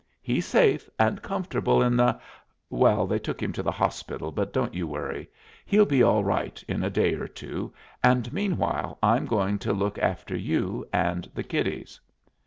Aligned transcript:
He's 0.19 0.47
safe, 0.47 0.89
and 0.97 1.21
comfortable 1.21 1.83
in 1.83 1.95
the 1.95 2.19
well, 2.71 3.05
they 3.05 3.19
took 3.19 3.39
him 3.39 3.53
to 3.53 3.61
the 3.61 3.69
hospital, 3.71 4.31
but 4.31 4.51
don't 4.51 4.73
you 4.73 4.87
worry 4.87 5.29
he'll 5.63 5.85
be 5.85 6.01
all 6.01 6.23
right 6.23 6.59
in 6.67 6.83
a 6.83 6.89
day 6.89 7.13
or 7.13 7.27
two, 7.27 7.71
and 8.03 8.33
meanwhile 8.33 8.97
I'm 9.03 9.27
going 9.27 9.59
to 9.59 9.73
look 9.73 9.99
after 9.99 10.35
you 10.35 10.87
and 10.91 11.29
the 11.35 11.43
kiddies." 11.43 11.99